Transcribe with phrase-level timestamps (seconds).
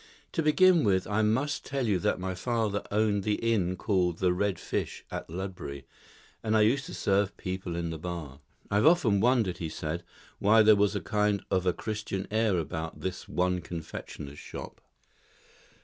[0.31, 4.33] "To begin with, I must tell you that my father owned the inn called the
[4.33, 5.85] 'Red Fish' at Ludbury,
[6.41, 8.39] and I used to serve people in the bar."
[8.71, 10.01] "I have often wondered," he said,
[10.39, 14.81] "why there was a kind of a Christian air about this one confectioner's shop."